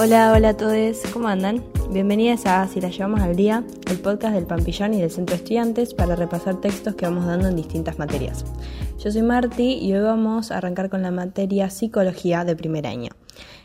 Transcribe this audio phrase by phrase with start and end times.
[0.00, 1.64] Hola, hola a todos, ¿cómo andan?
[1.90, 5.92] Bienvenidas a Si la llevamos al día, el podcast del Pampillón y del Centro Estudiantes
[5.92, 8.44] para repasar textos que vamos dando en distintas materias.
[9.00, 13.10] Yo soy Marti y hoy vamos a arrancar con la materia Psicología de primer año.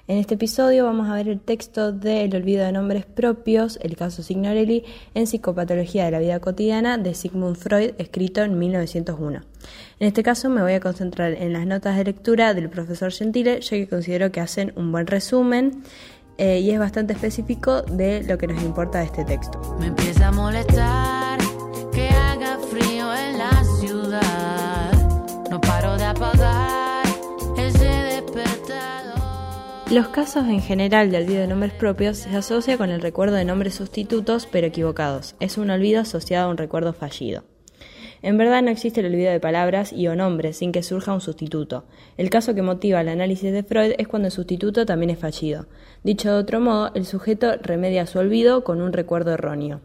[0.07, 3.95] En este episodio vamos a ver el texto de El olvido de nombres propios, el
[3.95, 9.41] caso Signorelli, en Psicopatología de la vida cotidiana de Sigmund Freud, escrito en 1901.
[9.99, 13.61] En este caso me voy a concentrar en las notas de lectura del profesor Gentile,
[13.61, 15.83] ya que considero que hacen un buen resumen
[16.37, 19.59] eh, y es bastante específico de lo que nos importa de este texto.
[19.79, 21.39] Me empieza a molestar
[21.91, 24.93] que haga frío en la ciudad.
[25.49, 27.05] No paro de apagar
[27.57, 29.21] ese despertador.
[29.91, 33.45] Los casos en general de olvido de nombres propios se asocia con el recuerdo de
[33.45, 35.35] nombres sustitutos pero equivocados.
[35.39, 37.43] Es un olvido asociado a un recuerdo fallido.
[38.23, 41.19] En verdad no existe el olvido de palabras y o nombres sin que surja un
[41.19, 41.83] sustituto.
[42.17, 45.67] El caso que motiva el análisis de Freud es cuando el sustituto también es fallido.
[46.03, 49.81] Dicho de otro modo, el sujeto remedia su olvido con un recuerdo erróneo.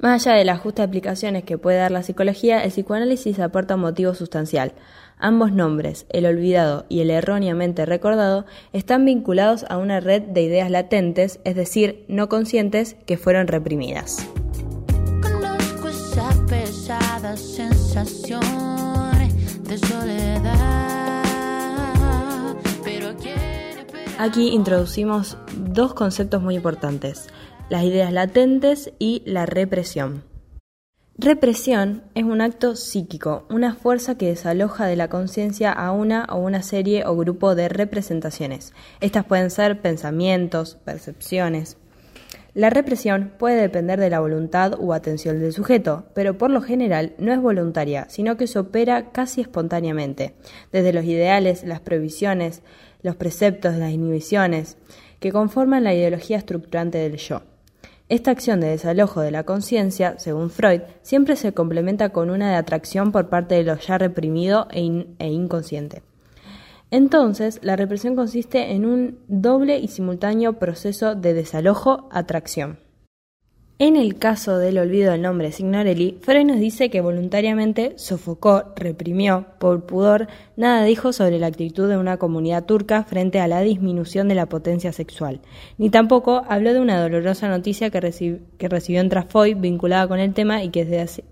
[0.00, 3.82] Más allá de las justas aplicaciones que puede dar la psicología, el psicoanálisis aporta un
[3.82, 4.72] motivo sustancial.
[5.16, 10.72] Ambos nombres, el olvidado y el erróneamente recordado, están vinculados a una red de ideas
[10.72, 14.28] latentes, es decir, no conscientes, que fueron reprimidas.
[17.26, 18.40] Esa sensación
[19.64, 21.24] de soledad.
[24.16, 27.26] Aquí introducimos dos conceptos muy importantes,
[27.68, 30.22] las ideas latentes y la represión.
[31.18, 36.36] Represión es un acto psíquico, una fuerza que desaloja de la conciencia a una o
[36.36, 38.72] una serie o grupo de representaciones.
[39.00, 41.76] Estas pueden ser pensamientos, percepciones.
[42.56, 47.12] La represión puede depender de la voluntad u atención del sujeto, pero por lo general
[47.18, 50.32] no es voluntaria, sino que se opera casi espontáneamente,
[50.72, 52.62] desde los ideales, las prohibiciones,
[53.02, 54.78] los preceptos, las inhibiciones,
[55.20, 57.42] que conforman la ideología estructurante del yo.
[58.08, 62.56] Esta acción de desalojo de la conciencia, según Freud, siempre se complementa con una de
[62.56, 66.00] atracción por parte de lo ya reprimido e, e inconsciente.
[66.90, 72.78] Entonces, la represión consiste en un doble y simultáneo proceso de desalojo-atracción.
[73.78, 79.48] En el caso del olvido del nombre Signorelli, Freud nos dice que voluntariamente sofocó, reprimió,
[79.58, 84.28] por pudor, nada dijo sobre la actitud de una comunidad turca frente a la disminución
[84.28, 85.42] de la potencia sexual,
[85.76, 90.20] ni tampoco habló de una dolorosa noticia que, reci- que recibió en Trafoy vinculada con
[90.20, 90.86] el tema y que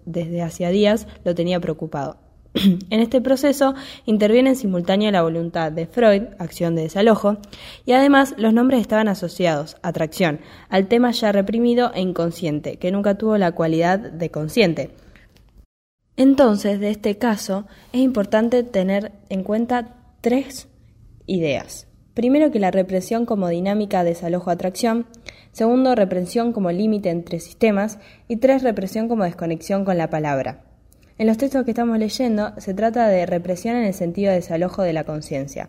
[0.04, 2.23] desde hacía días lo tenía preocupado.
[2.90, 3.74] En este proceso
[4.06, 7.38] interviene en la voluntad de Freud, acción de desalojo,
[7.84, 13.16] y además los nombres estaban asociados, atracción, al tema ya reprimido e inconsciente, que nunca
[13.16, 14.90] tuvo la cualidad de consciente.
[16.16, 20.68] Entonces, de este caso, es importante tener en cuenta tres
[21.26, 21.88] ideas.
[22.14, 25.06] Primero, que la represión como dinámica desalojo-atracción.
[25.50, 27.98] Segundo, represión como límite entre sistemas.
[28.28, 30.63] Y tres, represión como desconexión con la palabra.
[31.16, 34.82] En los textos que estamos leyendo se trata de represión en el sentido de desalojo
[34.82, 35.68] de la conciencia.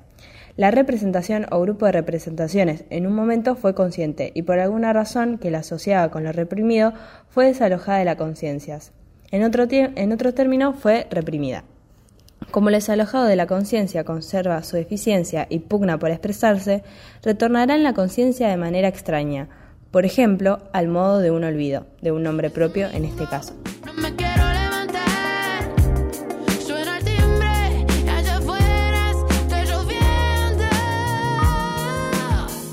[0.57, 5.38] La representación o grupo de representaciones en un momento fue consciente y por alguna razón
[5.38, 6.94] que la asociaba con lo reprimido
[7.29, 8.79] fue desalojada de la conciencia.
[9.29, 11.63] En otro, en otro término fue reprimida.
[12.50, 16.81] Como el desalojado de la conciencia conserva su eficiencia y pugna por expresarse,
[17.22, 19.50] retornará en la conciencia de manera extraña,
[19.91, 23.53] por ejemplo, al modo de un olvido, de un nombre propio en este caso.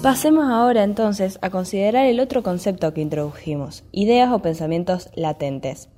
[0.02, 5.90] Pasemos ahora entonces a considerar el otro concepto que introdujimos, ideas o pensamientos latentes.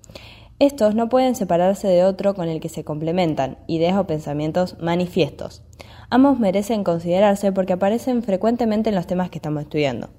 [0.58, 5.62] Estos no pueden separarse de otro con el que se complementan, ideas o pensamientos manifiestos.
[6.10, 10.10] Ambos merecen considerarse porque aparecen frecuentemente en los temas que estamos estudiando.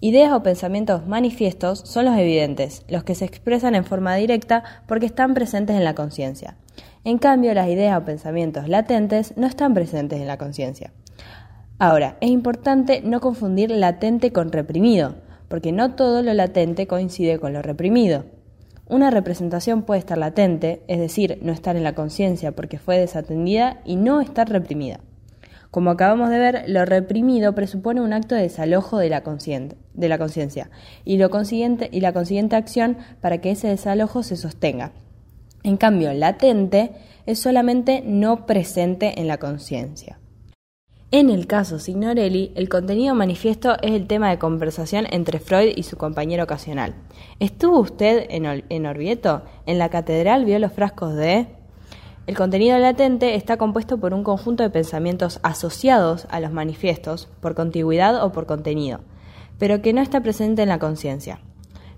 [0.00, 5.06] Ideas o pensamientos manifiestos son los evidentes, los que se expresan en forma directa porque
[5.06, 6.58] están presentes en la conciencia.
[7.04, 10.92] En cambio, las ideas o pensamientos latentes no están presentes en la conciencia.
[11.86, 15.16] Ahora, es importante no confundir latente con reprimido,
[15.48, 18.24] porque no todo lo latente coincide con lo reprimido.
[18.88, 23.82] Una representación puede estar latente, es decir, no estar en la conciencia porque fue desatendida
[23.84, 25.00] y no estar reprimida.
[25.70, 30.70] Como acabamos de ver, lo reprimido presupone un acto de desalojo de la conciencia
[31.04, 34.92] y, y la consiguiente acción para que ese desalojo se sostenga.
[35.62, 36.92] En cambio, latente
[37.26, 40.18] es solamente no presente en la conciencia.
[41.16, 45.84] En el caso Signorelli, el contenido manifiesto es el tema de conversación entre Freud y
[45.84, 46.96] su compañero ocasional.
[47.38, 49.42] ¿Estuvo usted en, Orvieto?
[49.64, 51.46] ¿En la catedral vio los frascos de...?
[52.26, 57.54] El contenido latente está compuesto por un conjunto de pensamientos asociados a los manifiestos por
[57.54, 58.98] contigüidad o por contenido,
[59.60, 61.38] pero que no está presente en la conciencia.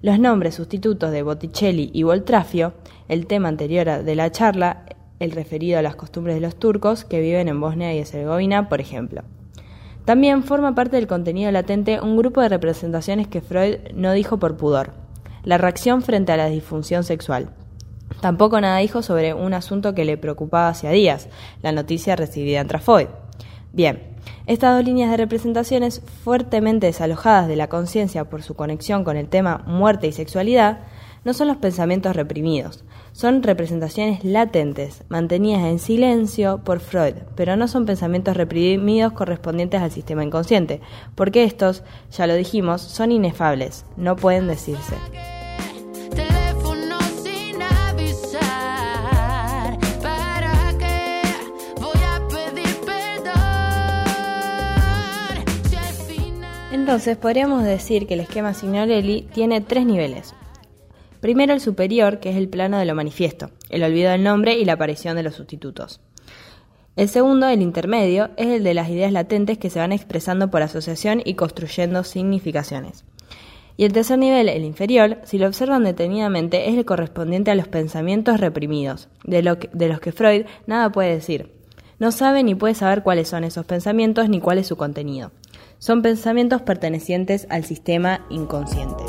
[0.02, 2.74] Los nombres sustitutos de Botticelli y Voltrafio,
[3.08, 4.84] el tema anterior de la charla,
[5.20, 8.80] el referido a las costumbres de los turcos que viven en Bosnia y Herzegovina, por
[8.80, 9.22] ejemplo.
[10.04, 14.56] También forma parte del contenido latente un grupo de representaciones que Freud no dijo por
[14.56, 14.92] pudor.
[15.42, 17.50] La reacción frente a la disfunción sexual.
[18.20, 21.28] Tampoco nada dijo sobre un asunto que le preocupaba hacía días,
[21.62, 23.08] la noticia recibida en Trafoid.
[23.72, 24.15] Bien,
[24.46, 29.28] estas dos líneas de representaciones, fuertemente desalojadas de la conciencia por su conexión con el
[29.28, 30.80] tema muerte y sexualidad,
[31.24, 37.66] no son los pensamientos reprimidos, son representaciones latentes, mantenidas en silencio por Freud, pero no
[37.66, 40.80] son pensamientos reprimidos correspondientes al sistema inconsciente,
[41.16, 41.82] porque estos,
[42.12, 44.94] ya lo dijimos, son inefables, no pueden decirse.
[56.96, 60.32] Entonces podríamos decir que el esquema Signorelli tiene tres niveles.
[61.20, 64.64] Primero el superior, que es el plano de lo manifiesto, el olvido del nombre y
[64.64, 66.00] la aparición de los sustitutos.
[66.96, 70.62] El segundo, el intermedio, es el de las ideas latentes que se van expresando por
[70.62, 73.04] asociación y construyendo significaciones.
[73.76, 77.68] Y el tercer nivel, el inferior, si lo observan detenidamente, es el correspondiente a los
[77.68, 81.52] pensamientos reprimidos, de, de los que Freud nada puede decir.
[81.98, 85.30] No sabe ni puede saber cuáles son esos pensamientos ni cuál es su contenido.
[85.78, 89.04] Son pensamientos pertenecientes al sistema inconsciente.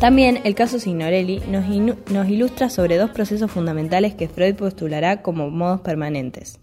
[0.00, 1.66] También el caso Signorelli nos,
[2.12, 6.60] nos, ilustra sobre dos procesos fundamentales que Freud postulará como modos permanentes.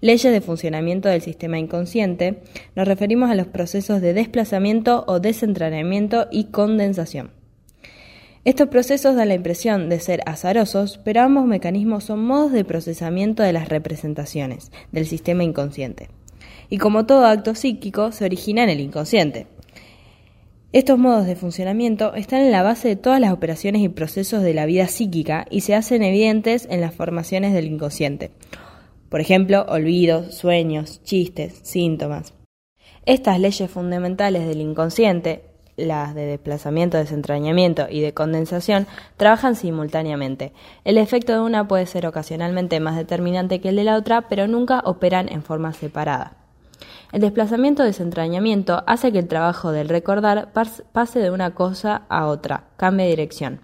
[0.00, 2.42] Leyes de funcionamiento del sistema inconsciente,
[2.74, 7.30] nos referimos a los procesos de desplazamiento o desentrañamiento y condensación.
[8.46, 13.42] Estos procesos dan la impresión de ser azarosos, pero ambos mecanismos son modos de procesamiento
[13.42, 16.08] de las representaciones del sistema inconsciente.
[16.70, 19.46] Y como todo acto psíquico, se origina en el inconsciente.
[20.70, 24.52] Estos modos de funcionamiento están en la base de todas las operaciones y procesos de
[24.52, 28.32] la vida psíquica y se hacen evidentes en las formaciones del inconsciente.
[29.08, 32.34] Por ejemplo, olvidos, sueños, chistes, síntomas.
[33.06, 35.44] Estas leyes fundamentales del inconsciente,
[35.78, 38.86] las de desplazamiento, desentrañamiento y de condensación,
[39.16, 40.52] trabajan simultáneamente.
[40.84, 44.46] El efecto de una puede ser ocasionalmente más determinante que el de la otra, pero
[44.46, 46.37] nunca operan en forma separada.
[47.12, 52.26] El desplazamiento de desentrañamiento hace que el trabajo del recordar pase de una cosa a
[52.26, 53.60] otra, cambie de dirección.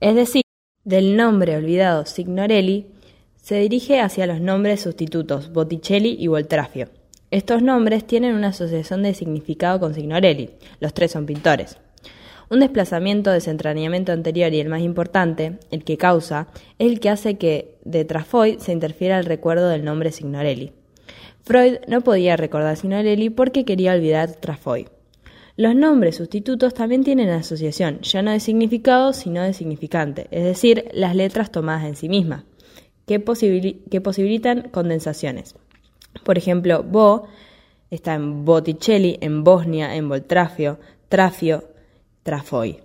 [0.00, 0.42] Es decir,
[0.84, 2.86] del nombre olvidado Signorelli
[3.36, 6.88] se dirige hacia los nombres sustitutos Botticelli y Voltrafio.
[7.30, 10.50] Estos nombres tienen una asociación de significado con Signorelli,
[10.80, 11.78] los tres son pintores.
[12.50, 16.48] Un desplazamiento de desentrañamiento anterior y el más importante, el que causa,
[16.78, 20.72] es el que hace que de Trafoy se interfiera el recuerdo del nombre Signorelli.
[21.44, 24.88] Freud no podía recordar Signorelli porque quería olvidar Trafoy.
[25.56, 30.88] Los nombres sustitutos también tienen asociación, ya no de significado, sino de significante, es decir,
[30.92, 32.44] las letras tomadas en sí mismas,
[33.06, 33.22] que,
[33.90, 35.54] que posibilitan condensaciones.
[36.24, 37.26] Por ejemplo, Bo
[37.90, 41.64] está en Botticelli, en Bosnia, en Voltrafio, Trafio,
[42.22, 42.80] Trafoy.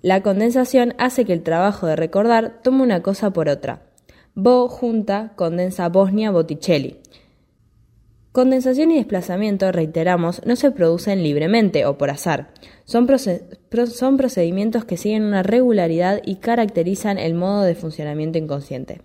[0.00, 3.82] La condensación hace que el trabajo de recordar tome una cosa por otra.
[4.34, 6.98] Bo junta condensa Bosnia Botticelli.
[8.34, 12.48] Condensación y desplazamiento, reiteramos, no se producen libremente o por azar.
[12.84, 13.06] Son,
[13.86, 19.02] son, procedimientos que siguen una regularidad y caracterizan el modo de funcionamiento inconsciente.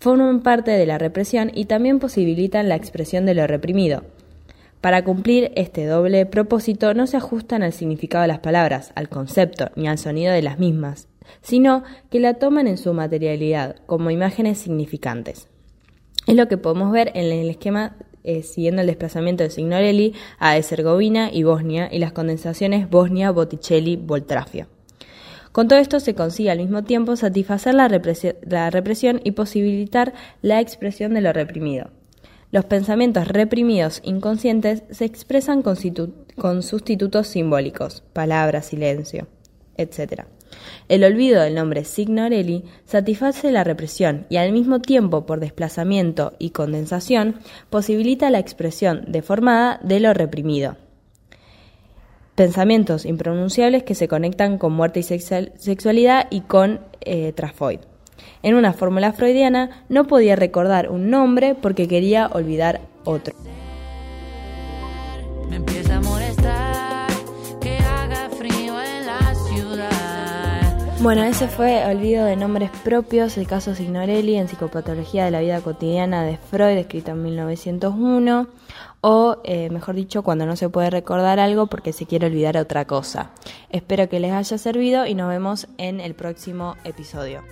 [0.00, 4.04] Forman parte de la represión y también posibilitan la expresión de lo reprimido.
[4.80, 9.70] Para cumplir este doble propósito no se ajustan al significado de las palabras, al concepto
[9.76, 11.08] ni al sonido de las mismas,
[11.42, 15.46] sino que la toman en su materialidad, como imágenes significantes.
[16.26, 20.56] Es lo que podemos ver en el esquema eh, siguiendo el desplazamiento de Signorelli a
[20.56, 24.66] Herzegovina y Bosnia y las condensaciones Bosnia, Botticelli, Voltrafio.
[25.52, 31.12] Con todo esto se consigue al mismo tiempo satisfacer la, represión y posibilitar la expresión
[31.12, 31.90] de lo reprimido.
[32.50, 35.76] Los pensamientos reprimidos inconscientes se expresan con,
[36.36, 39.26] con sustitutos simbólicos, palabra, silencio,
[39.76, 40.24] etc.
[40.88, 46.50] El olvido del nombre Signorelli satisface la represión y al mismo tiempo, por desplazamiento y
[46.50, 47.36] condensación,
[47.70, 50.76] posibilita la expresión deformada de lo reprimido.
[52.34, 57.80] Pensamientos impronunciables que se conectan con muerte y sexualidad y con eh, Trafoid.
[58.42, 63.34] En una fórmula freudiana no podía recordar un nombre porque quería olvidar otro.
[71.02, 75.60] Bueno, ese fue Olvido de Nombres Propios, el caso Signorelli en Psicopatología de la Vida
[75.60, 78.46] Cotidiana de Freud, escrito en 1901,
[79.00, 82.84] o eh, mejor dicho, cuando no se puede recordar algo porque se quiere olvidar otra
[82.84, 83.32] cosa.
[83.68, 87.42] Espero que les haya servido y nos vemos en el próximo episodio.